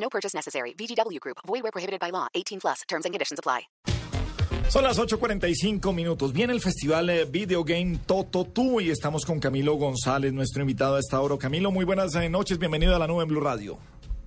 [0.00, 0.74] No purchase necessary.
[0.74, 1.38] VGW Group.
[1.46, 2.28] Void where prohibited by law.
[2.34, 2.82] 18 plus.
[2.88, 3.68] Terms and conditions apply.
[4.68, 6.34] Son las 8.45 minutos.
[6.34, 10.96] Viene el festival eh, Video Game Toto Tú y estamos con Camilo González, nuestro invitado
[10.96, 11.38] a esta hora.
[11.38, 12.58] Camilo, muy buenas eh, noches.
[12.58, 13.78] Bienvenido a la nube en Blue Radio.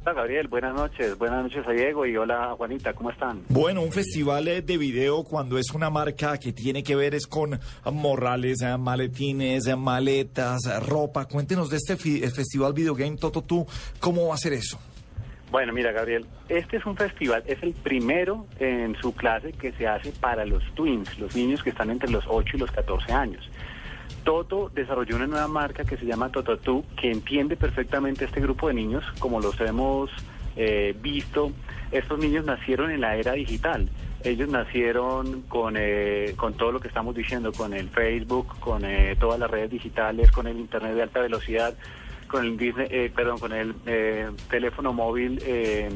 [0.04, 1.16] Hola Gabriel, buenas noches.
[1.16, 3.44] Buenas noches a Diego y hola Juanita, ¿cómo están?
[3.50, 7.28] Bueno, un festival eh, de video cuando es una marca que tiene que ver es
[7.28, 7.60] con
[7.94, 11.26] morrales, eh, maletines, maletas, ropa.
[11.26, 13.64] Cuéntenos de este festival Video Game Toto Tú.
[14.00, 14.80] ¿Cómo va a ser eso?
[15.52, 19.86] Bueno, mira Gabriel, este es un festival, es el primero en su clase que se
[19.86, 23.50] hace para los twins, los niños que están entre los 8 y los 14 años.
[24.24, 28.76] Toto desarrolló una nueva marca que se llama Tototú, que entiende perfectamente este grupo de
[28.76, 30.10] niños, como los hemos
[30.56, 31.52] eh, visto.
[31.92, 33.90] Estos niños nacieron en la era digital.
[34.24, 39.18] Ellos nacieron con, eh, con todo lo que estamos diciendo, con el Facebook, con eh,
[39.20, 41.74] todas las redes digitales, con el Internet de alta velocidad,
[42.32, 42.58] con el,
[42.90, 45.40] eh, perdón, con el eh, teléfono móvil.
[45.46, 45.90] eh,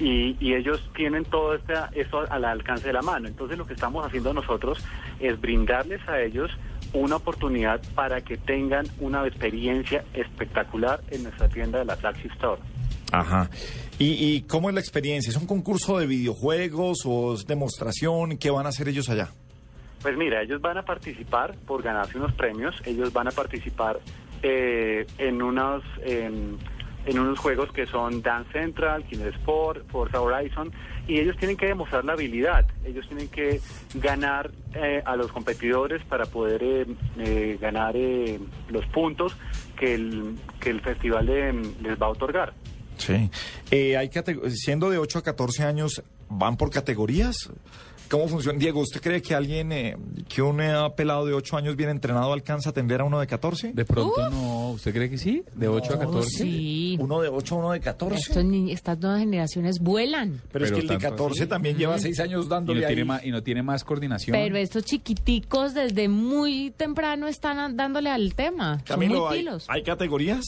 [0.00, 3.28] y, y ellos tienen todo este, esto al alcance de la mano.
[3.28, 4.84] Entonces lo que estamos haciendo nosotros
[5.20, 6.50] es brindarles a ellos
[6.92, 12.60] una oportunidad para que tengan una experiencia espectacular en nuestra tienda de la Flagship Store.
[13.12, 13.48] Ajá.
[13.98, 15.30] ¿Y, y cómo es la experiencia?
[15.30, 18.38] ¿Es un concurso de videojuegos o es demostración?
[18.38, 19.28] ¿Qué van a hacer ellos allá?
[20.00, 24.00] Pues mira, ellos van a participar por ganarse unos premios, ellos van a participar
[24.42, 26.58] eh, en unos en,
[27.06, 30.72] en unos juegos que son Dance Central, Killer Sport, Forza Horizon,
[31.06, 33.60] y ellos tienen que demostrar la habilidad, ellos tienen que
[33.94, 36.86] ganar eh, a los competidores para poder eh,
[37.18, 38.38] eh, ganar eh,
[38.68, 39.36] los puntos
[39.76, 42.54] que el, que el festival eh, les va a otorgar.
[42.98, 43.30] Sí.
[43.96, 44.10] Hay
[44.50, 47.50] siendo de 8 a 14 años, ¿van por categorías?
[48.12, 48.58] ¿Cómo funciona?
[48.58, 49.96] Diego, ¿usted cree que alguien, eh,
[50.28, 53.26] que un eh, pelado de 8 años bien entrenado alcanza a atender a uno de
[53.26, 53.72] 14?
[53.72, 55.42] De pronto no, ¿usted cree que sí?
[55.54, 56.28] ¿De 8 a 14?
[56.28, 56.96] Sí.
[57.00, 58.18] ¿Uno de 8 a uno de 14?
[58.20, 60.42] Estos ni- estas nuevas generaciones vuelan.
[60.52, 61.48] Pero, es Pero que el de tanto 14 así.
[61.48, 63.08] también lleva 6 años Y dándole no, tiene ahí.
[63.08, 64.34] más, y no tiene más coordinación.
[64.36, 68.74] Pero estos chiquiticos desde muy temprano están a- dándole al tema.
[68.76, 69.64] Son Camilo, muy ¿hay, pilos.
[69.68, 70.44] ¿hay categorías?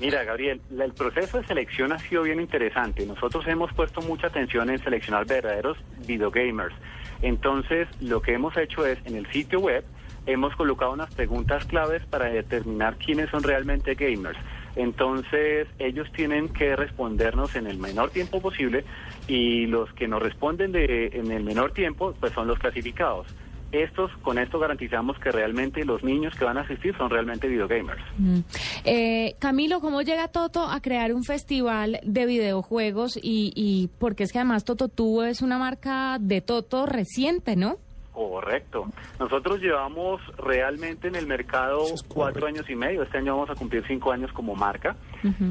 [0.00, 3.06] Mira, Gabriel, el proceso de selección ha sido bien interesante.
[3.06, 6.74] Nosotros hemos puesto mucha atención en seleccionar verdaderos videogamers.
[7.20, 9.84] Entonces, lo que hemos hecho es, en el sitio web,
[10.26, 14.38] hemos colocado unas preguntas claves para determinar quiénes son realmente gamers.
[14.74, 18.84] Entonces, ellos tienen que respondernos en el menor tiempo posible
[19.28, 23.26] y los que nos responden de, en el menor tiempo, pues son los clasificados.
[23.72, 28.02] Estos, con esto garantizamos que realmente los niños que van a asistir son realmente videogamers.
[28.18, 28.40] Mm.
[28.84, 33.16] Eh, Camilo, ¿cómo llega Toto a crear un festival de videojuegos?
[33.16, 37.78] Y, y porque es que además Toto Tú es una marca de Toto reciente, ¿no?
[38.12, 38.88] Correcto.
[39.18, 43.02] Nosotros llevamos realmente en el mercado es cuatro años y medio.
[43.02, 44.96] Este año vamos a cumplir cinco años como marca.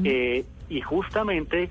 [0.04, 1.70] Eh, y justamente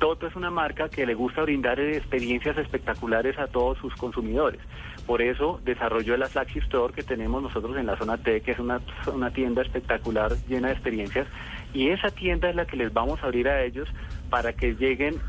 [0.00, 4.58] Toto es una marca que le gusta brindar eh, experiencias espectaculares a todos sus consumidores.
[5.06, 8.58] Por eso desarrolló la Flagship Store que tenemos nosotros en la zona T, que es
[8.58, 8.80] una,
[9.12, 11.28] una tienda espectacular llena de experiencias.
[11.74, 13.88] Y esa tienda es la que les vamos a abrir a ellos
[14.30, 15.20] para que lleguen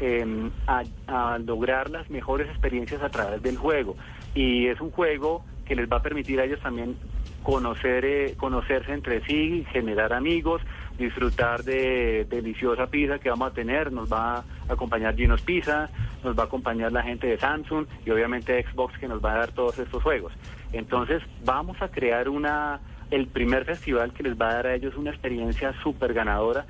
[0.68, 3.98] a, a lograr las mejores experiencias a través del juego.
[4.34, 6.96] Y es un juego que les va a permitir a ellos también
[7.44, 10.62] conocer eh, conocerse entre sí, generar amigos,
[10.98, 15.90] disfrutar de deliciosa pizza que vamos a tener, nos va a acompañar Ginos Pizza,
[16.24, 19.38] nos va a acompañar la gente de Samsung y obviamente Xbox que nos va a
[19.38, 20.34] dar todos estos juegos.
[20.72, 22.80] Entonces vamos a crear una
[23.10, 26.66] el primer festival que les va a dar a ellos una experiencia súper ganadora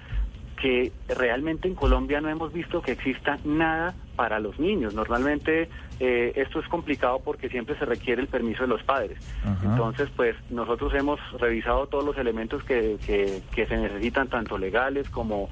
[0.62, 4.94] que realmente en Colombia no hemos visto que exista nada para los niños.
[4.94, 5.70] Normalmente
[6.00, 9.18] eh, esto es complicado porque siempre se requiere el permiso de los padres.
[9.44, 9.60] Ajá.
[9.64, 15.10] Entonces, pues nosotros hemos revisado todos los elementos que, que, que se necesitan, tanto legales
[15.10, 15.50] como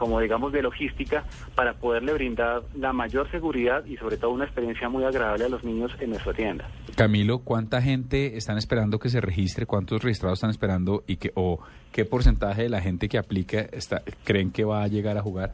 [0.00, 1.24] como digamos de logística
[1.54, 5.62] para poderle brindar la mayor seguridad y sobre todo una experiencia muy agradable a los
[5.62, 6.66] niños en nuestra tienda.
[6.96, 9.66] Camilo, ¿cuánta gente están esperando que se registre?
[9.66, 11.04] ¿Cuántos registrados están esperando?
[11.06, 11.60] y que, ¿O
[11.92, 15.52] qué porcentaje de la gente que aplica está, creen que va a llegar a jugar?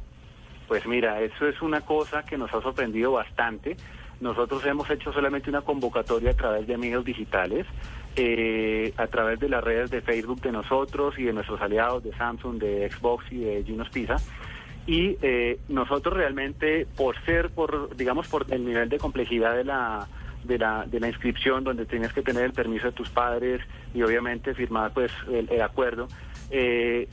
[0.68, 3.76] Pues mira, eso es una cosa que nos ha sorprendido bastante.
[4.20, 7.66] Nosotros hemos hecho solamente una convocatoria a través de medios digitales,
[8.16, 12.12] eh, a través de las redes de Facebook de nosotros y de nuestros aliados de
[12.14, 14.16] Samsung, de Xbox y de Ginos Pizza.
[14.86, 20.06] Y eh, nosotros realmente, por ser, por digamos, por el nivel de complejidad de la,
[20.44, 23.60] de la, de la inscripción, donde tienes que tener el permiso de tus padres
[23.94, 26.06] y obviamente firmar pues el, el acuerdo,
[26.50, 27.08] eh,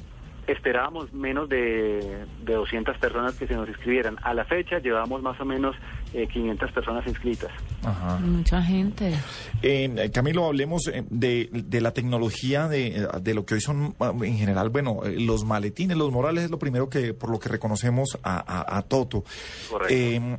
[0.47, 4.17] esperábamos menos de, de 200 personas que se nos inscribieran.
[4.23, 5.75] A la fecha llevamos más o menos
[6.13, 7.51] eh, 500 personas inscritas.
[7.83, 8.17] Ajá.
[8.19, 9.13] Mucha gente.
[9.61, 14.37] Eh, Camilo, hablemos eh, de, de la tecnología, de, de lo que hoy son, en
[14.37, 18.17] general, bueno, eh, los maletines, los morales es lo primero que, por lo que reconocemos
[18.23, 19.23] a, a, a Toto.
[19.69, 19.93] Correcto.
[19.93, 20.37] Eh,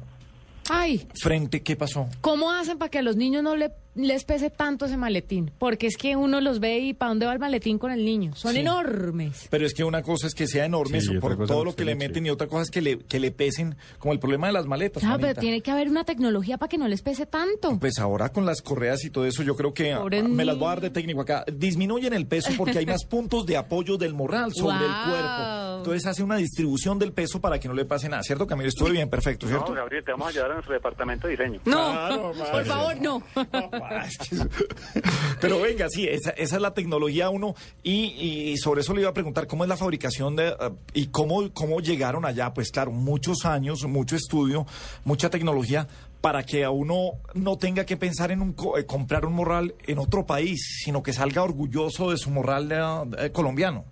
[0.71, 2.09] Ay, frente, ¿qué pasó?
[2.21, 5.51] ¿cómo hacen para que a los niños no le, les pese tanto ese maletín?
[5.59, 8.35] Porque es que uno los ve y ¿para dónde va el maletín con el niño?
[8.35, 8.61] Son Sí.
[8.61, 9.47] enormes.
[9.51, 11.85] Pero es que una cosa es que sea enorme Sí, por todo lo lo que
[11.85, 14.53] le meten y otra cosa es que le, que le pesen, como el problema de
[14.55, 15.03] las maletas.
[15.03, 15.41] Claro, pero Juanita.
[15.41, 17.79] tiene que haber una tecnología para que no les pese tanto.
[17.79, 20.67] Pues ahora con las correas y todo eso, yo creo que ah, me las voy
[20.67, 21.45] a dar de técnico acá.
[21.53, 25.64] Disminuyen el peso porque hay más puntos de apoyo del morral sobre el Guau.
[25.79, 28.23] Entonces hace una distribución del peso para que no le pase nada.
[28.23, 28.69] ¿Cierto, Camilo?
[28.69, 29.69] Estuve bien, perfecto, ¿cierto?
[29.71, 31.61] No, Gabriel, te vamos a llevar a nuestro departamento de diseño.
[31.65, 33.23] No, Claro, por favor, no.
[35.41, 37.55] Pero venga, sí, esa, esa es la tecnología uno.
[37.83, 40.55] Y, y sobre eso le iba a preguntar cómo es la fabricación de, eh,
[40.95, 42.53] y cómo, cómo llegaron allá.
[42.55, 44.67] Pues claro, muchos años, mucho estudio,
[45.05, 45.87] mucha tecnología
[46.21, 49.75] para que a uno no tenga que pensar en un co- eh, comprar un morral
[49.87, 52.73] en otro país, sino que salga orgulloso de su morral
[53.19, 53.85] eh, colombiano.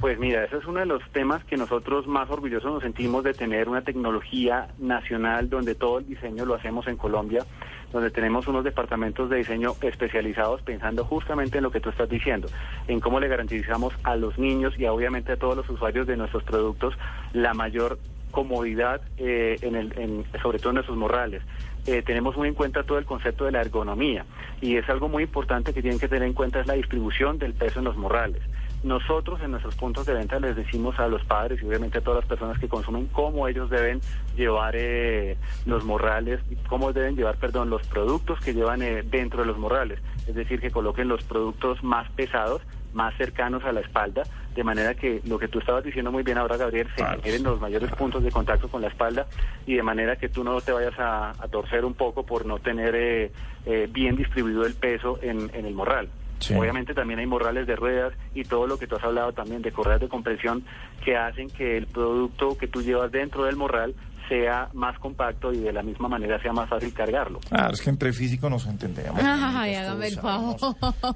[0.00, 3.32] Pues mira, ese es uno de los temas que nosotros más orgullosos nos sentimos de
[3.32, 7.46] tener una tecnología nacional donde todo el diseño lo hacemos en Colombia,
[7.92, 12.48] donde tenemos unos departamentos de diseño especializados pensando justamente en lo que tú estás diciendo,
[12.88, 16.44] en cómo le garantizamos a los niños y obviamente a todos los usuarios de nuestros
[16.44, 16.94] productos
[17.32, 17.98] la mayor
[18.32, 21.42] comodidad, eh, en el, en- sobre todo en nuestros morrales.
[21.86, 24.26] Eh, tenemos muy en cuenta todo el concepto de la ergonomía
[24.60, 27.54] y es algo muy importante que tienen que tener en cuenta es la distribución del
[27.54, 28.42] peso en los morrales.
[28.86, 32.20] Nosotros en nuestros puntos de venta les decimos a los padres y obviamente a todas
[32.20, 34.00] las personas que consumen cómo ellos deben
[34.36, 36.38] llevar eh, los morrales,
[36.68, 39.98] cómo deben llevar, perdón, los productos que llevan eh, dentro de los morrales.
[40.28, 42.62] Es decir, que coloquen los productos más pesados,
[42.94, 44.22] más cercanos a la espalda,
[44.54, 47.60] de manera que lo que tú estabas diciendo muy bien ahora, Gabriel, se generen los
[47.60, 49.26] mayores puntos de contacto con la espalda
[49.66, 52.60] y de manera que tú no te vayas a, a torcer un poco por no
[52.60, 53.32] tener eh,
[53.66, 56.08] eh, bien distribuido el peso en, en el morral.
[56.54, 59.72] Obviamente también hay morrales de ruedas y todo lo que tú has hablado también de
[59.72, 60.64] correas de compresión
[61.04, 63.94] que hacen que el producto que tú llevas dentro del morral
[64.28, 67.40] sea más compacto y de la misma manera sea más fácil cargarlo.
[67.48, 69.20] Claro, es que entre físicos nos entendemos.
[69.22, 70.56] Ay, hágame el favor.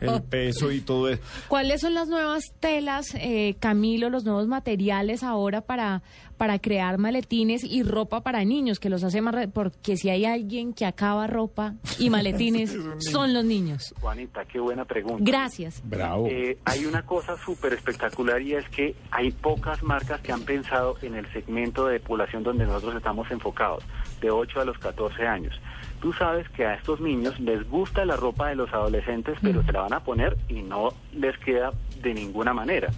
[0.01, 1.23] El peso y todo eso.
[1.49, 6.03] ¿Cuáles son las nuevas telas, eh, Camilo, los nuevos materiales ahora para,
[6.37, 9.35] para crear maletines y ropa para niños, que los hace más...
[9.35, 13.95] re- Porque si hay alguien que acaba ropa y maletines, son los niños.
[14.01, 15.23] Juanita, qué buena pregunta.
[15.27, 15.83] Gracias.
[15.85, 16.27] Bravo.
[16.29, 20.97] Eh, hay una cosa súper espectacular y es que hay pocas marcas que han pensado
[21.03, 23.83] en el segmento de población donde nosotros estamos enfocados,
[24.21, 25.59] de 8 a los 14 años.
[26.01, 29.73] Tú sabes que a estos niños les gusta la ropa de los adolescentes, pero se
[29.73, 32.89] la van a poner y no les queda de ninguna manera.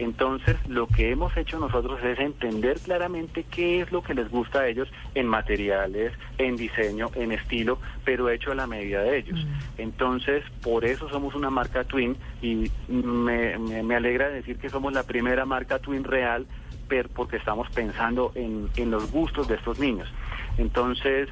[0.00, 4.60] Entonces, lo que hemos hecho nosotros es entender claramente qué es lo que les gusta
[4.62, 9.46] a ellos en materiales, en diseño, en estilo, pero hecho a la medida de ellos.
[9.78, 14.92] Entonces, por eso somos una marca Twin y me, me- me alegra decir que somos
[14.92, 16.44] la primera marca Twin real
[16.88, 20.08] per- porque estamos pensando en, en los gustos de estos niños.
[20.58, 21.28] Entonces,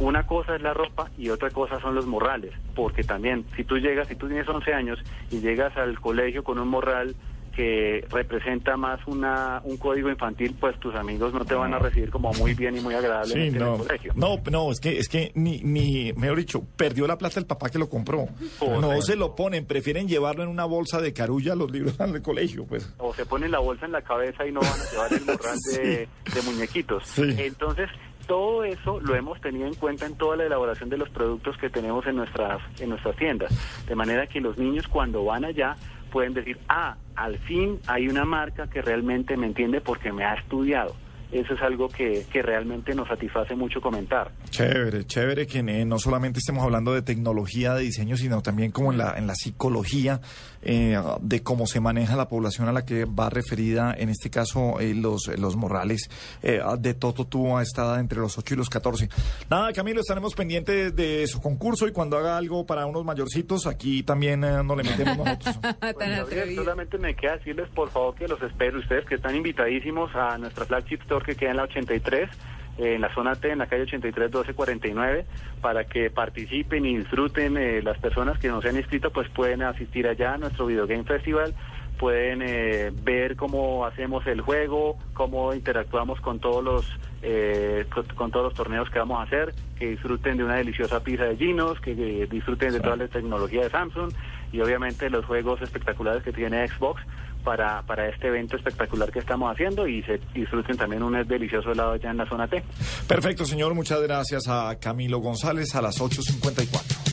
[0.00, 3.78] una cosa es la ropa y otra cosa son los morrales, porque también si tú
[3.78, 4.98] llegas, si tú tienes 11 años
[5.30, 7.14] y llegas al colegio con un morral
[7.54, 12.10] que representa más una, un código infantil, pues tus amigos no te van a recibir
[12.10, 14.12] como muy bien y muy Sí, agradablemente en no, el colegio.
[14.16, 17.70] no, no, es que, es que ni, ni, mejor dicho, perdió la plata el papá
[17.70, 18.26] que lo compró.
[18.58, 18.80] Correcto.
[18.80, 22.64] No se lo ponen, prefieren llevarlo en una bolsa de carulla los libros al colegio,
[22.66, 22.92] pues.
[22.98, 25.58] o se ponen la bolsa en la cabeza y no van a llevar el morral
[25.72, 27.04] de, de muñequitos.
[27.06, 27.34] Sí.
[27.38, 27.88] Entonces,
[28.26, 31.68] todo eso lo hemos tenido en cuenta en toda la elaboración de los productos que
[31.68, 33.52] tenemos en nuestras, en nuestras tiendas.
[33.86, 35.76] De manera que los niños cuando van allá
[36.14, 40.34] pueden decir, ah, al fin hay una marca que realmente me entiende porque me ha
[40.34, 40.94] estudiado.
[41.32, 44.30] Eso es algo que, que realmente nos satisface mucho comentar.
[44.50, 48.92] Chévere, chévere que eh, no solamente estemos hablando de tecnología, de diseño, sino también como
[48.92, 50.20] en la, en la psicología
[50.62, 54.80] eh, de cómo se maneja la población a la que va referida, en este caso,
[54.80, 56.08] eh, los, los morrales
[56.42, 59.08] eh, de Toto tuvo esta edad entre los 8 y los 14.
[59.50, 64.02] Nada, Camilo, estaremos pendientes de su concurso y cuando haga algo para unos mayorcitos, aquí
[64.02, 65.58] también eh, nos le metemos nosotros.
[65.94, 68.78] Pues, Gabriel, solamente me queda decirles, por favor, que los espero.
[68.78, 72.30] Ustedes que están invitadísimos a nuestra flagship que queda en la 83,
[72.78, 75.26] eh, en la zona T, en la calle 83 1249,
[75.60, 77.56] para que participen y disfruten.
[77.56, 80.86] eh, las personas que no se han inscrito, pues pueden asistir allá a nuestro Video
[80.86, 81.54] Game Festival
[81.98, 88.30] pueden eh, ver cómo hacemos el juego, cómo interactuamos con todos los eh, con, con
[88.30, 91.80] todos los torneos que vamos a hacer, que disfruten de una deliciosa pizza de Ginos,
[91.80, 94.12] que, que disfruten de toda la tecnología de Samsung
[94.52, 97.02] y obviamente los juegos espectaculares que tiene Xbox
[97.44, 101.92] para, para este evento espectacular que estamos haciendo y se disfruten también un delicioso helado
[101.92, 102.62] allá en la zona T.
[103.06, 103.74] Perfecto, señor.
[103.74, 107.04] Muchas gracias a Camilo González a las 8.54.